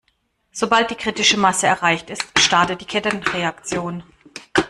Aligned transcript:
Sobald 0.51 0.89
die 0.89 0.95
kritische 0.95 1.37
Masse 1.37 1.67
erreicht 1.67 2.09
ist, 2.09 2.23
startet 2.39 2.81
die 2.81 2.85
Kettenreaktion. 2.87 4.01